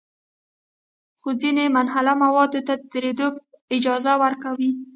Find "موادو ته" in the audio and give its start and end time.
2.23-2.73